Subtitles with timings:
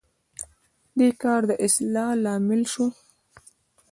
[0.97, 2.87] دې کار د اصلاح لامل شو.